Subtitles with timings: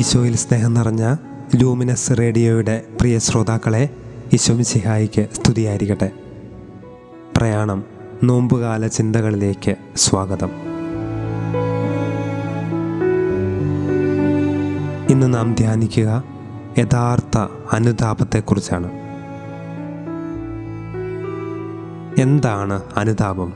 [0.00, 1.16] ഈശോയിൽ സ്നേഹം നിറഞ്ഞ
[1.56, 3.90] ലൂമിനസ് റേഡിയോയുടെ പ്രിയ ശ്രോതാക്കളെ
[4.32, 6.10] ഈശോമിസിഹായിക്ക് സ്തുതിയായിരിക്കട്ടെ.
[7.36, 7.84] പ്രയാണം
[8.24, 10.50] നോമ്പുകാല ചിന്തകളിലേക്ക് സ്വാഗതം.
[15.10, 16.24] ഇന്ന് നാം ധ്യാനിക്കുക
[16.78, 17.38] യഥാർത്ഥ
[17.72, 18.90] അനുതാപത്തെക്കുറിച്ചാണ്.
[22.20, 23.52] എന്താണ് അനുതാപം?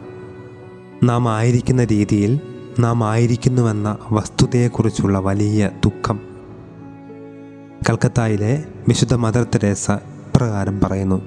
[1.04, 2.40] നാം ആയിരിക്കുന്ന രീതിയിൽ
[2.78, 6.33] നാം ആയിരിക്കുന്നുവെന്ന വസ്തുതയെക്കുറിച്ചുള്ള വലിയ ദുഃഖം
[7.82, 11.22] കൽക്കത്തായിലെ വിശുദ്ധ മദർ തെരേസ ഇപ്രകാരം പറയുന്നു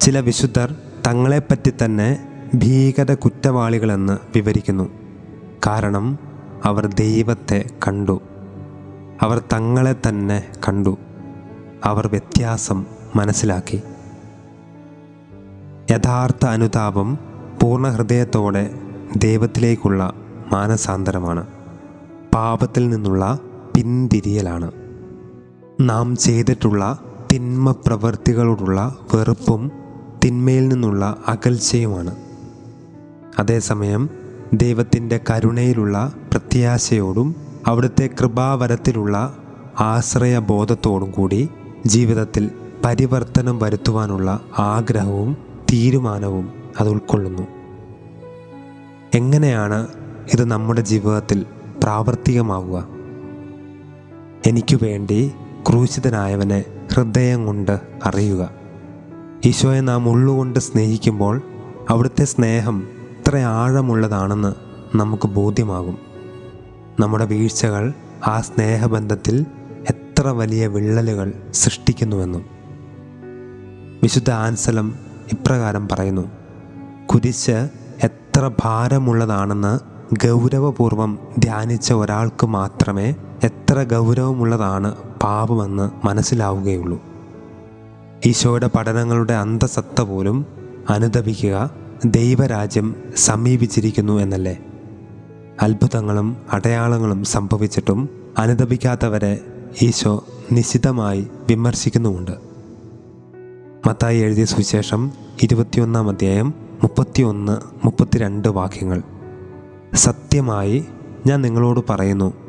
[0.00, 0.74] ചില വിശുദ്ധർ
[1.06, 4.88] തങ്ങളെപ്പറ്റി തന്നെ ഭീകര കുറ്റവാളികളെന്ന് വിവരിക്കുന്നു.
[5.66, 6.18] കാരണം
[6.64, 8.20] അവർ ദൈവത്തെ കണ്ടു.
[9.22, 10.98] അവർ തങ്ങളെ തന്നെ കണ്ടു.
[11.84, 13.82] അവർ വ്യത്യാസം മനസ്സിലാക്കി.
[15.90, 17.18] യഥാർത്ഥ അനുതാപം
[17.62, 18.70] പൂർണ ഹൃദയത്തോടെ
[19.16, 20.12] ദൈവത്തിലേക്കുള്ള
[20.52, 21.46] മാനസാന്തരമാണ്.
[22.34, 23.38] പാപത്തിൽ നിന്നുള്ള
[23.76, 24.70] പിന്തിരിയലാണ്
[25.80, 26.98] നാം ചെയ്തിട്ടുള്ള
[27.32, 29.72] തിന്മ പ്രവൃത്തികളോടുള്ള വെറുപ്പും
[30.24, 32.16] തിന്മയിൽ നിന്നുള്ള അകൽച്ചയുമാണ്.
[33.38, 34.10] അതേസമയം
[34.52, 37.34] ദൈവത്തിന്റെ കരുണയിലുള്ള പ്രത്യാശയോടും
[37.66, 39.38] അവിടുത്തെ കൃപാവരത്തിലുള്ള
[39.80, 41.48] ആശ്രയബോധത്തോടും കൂടി
[41.86, 42.50] ജീവിതത്തിൽ
[42.84, 45.36] പരിവർത്തനം വരുത്തുവാനുള്ള ആഗ്രഹവും
[45.72, 47.42] തീരുമാനവും അത് ഉൾക്കൊള്ളുന്നു.
[49.14, 49.88] എങ്ങനെയാണ്
[50.32, 51.46] ഇത് നമ്മുടെ ജീവിതത്തിൽ
[51.82, 52.88] പ്രാവർത്തികമാവുക?
[54.46, 55.32] എനിക്ക് വേണ്ടി
[55.66, 56.64] ക്രൂശിതനായവനെ
[56.94, 58.50] ഹൃദയം കൊണ്ട് അറിയുക.
[59.44, 61.42] ഈശോയെ നാം ഉള്ളുകൊണ്ട് സ്നേഹിക്കുമ്പോൾ
[61.90, 64.52] അവിടുത്തെ സ്നേഹം ഇത്ര ആഴമുള്ളതാണെന്ന്
[64.96, 65.98] നമുക്ക് ബോധ്യമാകും.
[67.00, 67.92] നമ്മുടെ വീഴ്ചകൾ
[68.26, 69.46] ആ സ്നേഹബന്ധത്തിൽ
[69.90, 72.44] എത്ര വലിയ വിള്ളലുകൾ സൃഷ്ടിക്കുന്നുവെന്നും.
[74.02, 74.94] വിശുദ്ധ ആൻസലം
[75.32, 76.30] ഇപ്രകാരം പറയുന്നു
[77.06, 77.68] കുരിശ്
[78.02, 79.78] എത്ര ഭാരമുള്ളതാണെന്ന്
[80.14, 83.14] ഗൗരവപൂർവം ധ്യാനിച്ച ഒരാൾക്ക് മാത്രമേ
[83.44, 87.02] എത്ര ഗൗരവമുള്ളതാണ് പാപമെന്ന് മനസ്സിലാവുകയുള്ളൂ.
[88.26, 90.46] ഈശോയുടെ പഠനങ്ങളുടെ അന്തസത്ത പോലും
[90.90, 91.70] അനുദപിക്കുക
[92.04, 94.58] ദൈവരാജ്യം സമീപിച്ചിരിക്കുന്നു എന്നല്ലേ?
[95.62, 98.08] അത്ഭുതങ്ങളും അടയാളങ്ങളും സംഭവിച്ചിട്ടും
[98.38, 99.40] അനുദപിക്കാത്തവരെ
[99.82, 102.32] ഈശോ നിശിതമായി വിമർശിക്കുന്നുമുണ്ട്.
[103.86, 105.10] മത്തായി എഴുതിയ സുവിശേഷം
[105.42, 109.02] ഇരുപത്തിയൊന്നാം അധ്യായം മുപ്പത്തിയൊന്ന് മുപ്പത്തിരണ്ട് വാക്യങ്ങൾ.
[109.94, 110.84] സത്യമായി
[111.26, 112.47] ഞാൻ നിങ്ങളോട് പറയുന്നു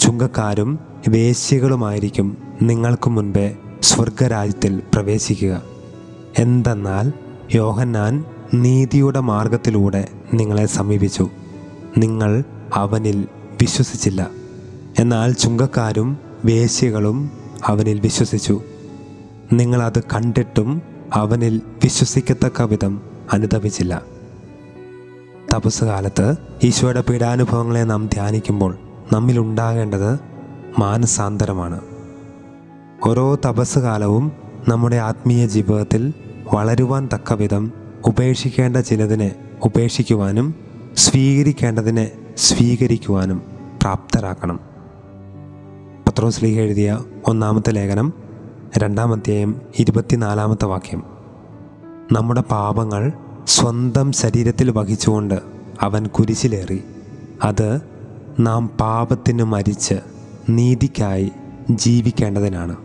[0.00, 0.78] ചുങ്കക്കാരും
[1.08, 5.62] വേശ്യകളുമായിരിക്കും നിങ്ങൾക്ക് മുൻപേ സ്വർഗരാജ്യത്തിൽ പ്രവേശിക്കുക.
[6.38, 7.12] എന്തെന്നാൽ
[7.54, 11.28] യോഹന്നാൻ നീതിയുടെ മാർഗത്തിലൂടെ നിങ്ങളെ സമീപിച്ചു.
[11.98, 12.44] നിങ്ങൾ
[12.74, 13.28] അവനിൽ
[13.62, 14.30] വിശ്വസിച്ചില്ല.
[14.98, 17.30] എന്നാൽ ചുങ്കക്കാരും വേശ്യകളും
[17.64, 18.62] അവനിൽ വിശ്വസിച്ചു.
[19.52, 20.82] നിങ്ങളത് കണ്ടിട്ടും
[21.12, 23.00] അവനിൽ വിശ്വസിക്കത്തക്ക വിധം
[23.32, 24.02] അനുദപിച്ചില്ല.
[25.54, 28.78] തപസ് കാലത്ത് ഈശോയുടെ പീഡാനുഭവങ്ങളെ നാം ധ്യാനിക്കുമ്പോൾ
[29.12, 30.20] നമ്മിലുണ്ടാകേണ്ടത്
[30.78, 31.80] മാനസാന്തരമാണ്.
[33.08, 34.32] ഓരോ തപസ് കാലവും
[34.68, 36.14] നമ്മുടെ ആത്മീയ ജീവിതത്തിൽ
[36.54, 37.72] വളരുവാൻ തക്ക വിധം
[38.06, 40.54] ഉപേക്ഷിക്കേണ്ട ചിലതിനെ ഉപേക്ഷിക്കുവാനും
[40.96, 43.42] സ്വീകരിക്കേണ്ടതിനെ സ്വീകരിക്കുവാനും
[43.82, 44.60] പ്രാപ്തരാക്കണം.
[46.08, 48.12] പത്രോസ് ലീഗ് എഴുതിയ ഒന്നാമത്തെ ലേഖനം
[48.78, 51.02] രണ്ടാം അധ്യായം ഇരുപത്തിനാലാമത്തെ വാക്യം.
[52.12, 53.12] നമ്മുടെ പാപങ്ങൾ
[53.46, 55.38] സ്വന്തം ശരീരത്തിൽ വഹിച്ചുകൊണ്ട്
[55.80, 56.84] അവൻ കുരിശിലേറി.
[57.42, 57.97] അത്
[58.40, 59.94] നാം പാപത്തിന് മരിച്ച്
[60.48, 61.32] നീതിക്കായി
[61.70, 62.76] ജീവിക്കേണ്ടതിനാണ്.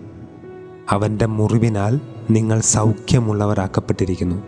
[0.90, 2.00] അവന്റെ മുറിവിനാൽ
[2.32, 4.42] നിങ്ങൾ സൗഖ്യമുള്ളവരാക്കപ്പെട്ടിരിക്കുന്നു.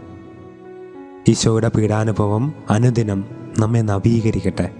[1.29, 3.25] ഈശോയുടെ പീഡാനുഭവം അനുദിനം
[3.59, 4.71] നമ്മെ നവീകരിക്കട്ടെ.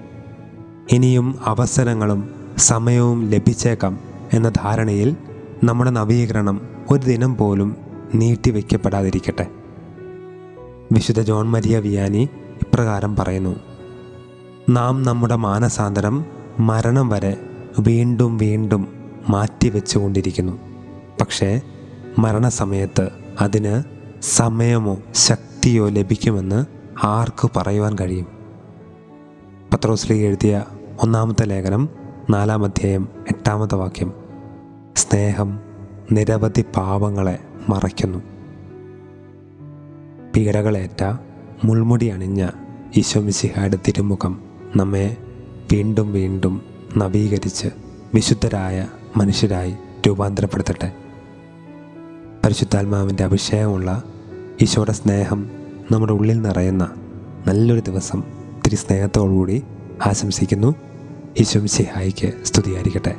[0.92, 4.00] ഇനിയും അവസരങ്ങളും സമയവും ലഭിച്ചേക്കാം
[4.34, 5.16] എന്ന ധാരണയിൽ
[5.64, 6.62] നമ്മുടെ നവീകരണം
[6.92, 7.76] ഒരു ദിനം പോലും
[8.16, 9.48] നീട്ടിവെക്കപ്പെടാതിരിക്കട്ടെ.
[10.92, 12.30] വിശുദ്ധ ജോൺ മരിയ വിയാനി
[12.62, 13.75] ഇപ്രകാരം പറയുന്നു.
[14.70, 16.26] നാം നമ്മുടെ മാനസാന്തരം
[16.60, 17.38] മരണം വരെ
[17.80, 18.88] വീണ്ടും വീണ്ടും
[19.30, 20.60] മാറ്റിവെച്ചുകൊണ്ടിരിക്കുന്നു
[21.22, 21.62] പക്ഷേ
[22.20, 23.10] മരണസമയത്ത്
[23.42, 23.84] അതിന്
[24.22, 26.66] സമയമോ ശക്തിയോ ലഭിക്കുമെന്ന്
[27.04, 28.28] ആർക്ക് പറയുവാൻ കഴിയും?
[29.74, 30.64] പത്രോസ്ലി എഴുതിയ
[31.02, 31.90] ഒന്നാമത്തെ ലേഖനം
[32.30, 34.14] നാലാം അധ്യായം എട്ടാമത്തെ വാക്യം.
[34.96, 35.60] സ്നേഹം
[36.12, 37.40] നിരവധി പാവങ്ങളെ
[37.70, 38.20] മറയ്ക്കുന്നു.
[40.36, 41.18] പീഡകളേറ്റ
[41.64, 42.48] മുൾമുടി അണിഞ്ഞ
[42.98, 44.55] ഈശോമിശിഹായുടെ തിരുമുഖം.
[44.76, 45.18] നമ്മെ
[45.74, 46.62] വീണ്ടും വീണ്ടും
[46.98, 47.68] നവീകരിച്ച്
[48.14, 48.88] വിശുദ്ധരായ
[49.18, 49.76] മനുഷ്യരായി
[50.08, 50.92] രൂപാന്തരപ്പെടുത്തട്ടെ.
[52.46, 54.04] പരിശുദ്ധാത്മാവിന്റെ അഭിഷേകമുള്ള
[54.62, 55.50] ഈശോയുടെ സ്നേഹം
[55.92, 56.92] നമ്മുടെ ഉള്ളിൽ നിറയുന്ന
[57.48, 58.24] നല്ലൊരു ദിവസം
[58.66, 59.64] തിരി സ്നേഹത്തോടുകൂടി
[60.06, 60.76] ആശംസിക്കുന്നു
[61.40, 63.16] ഈശോമിസിഹായിക്ക് സ്തുതിയായിരിക്കട്ടെ.